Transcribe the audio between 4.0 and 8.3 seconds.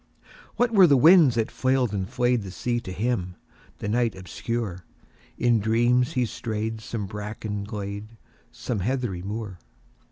obscure? In dreams he strayed some brackened glade,